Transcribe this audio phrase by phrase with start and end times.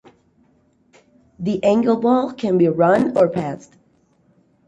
[1.37, 3.77] The Angleball can be run or passed.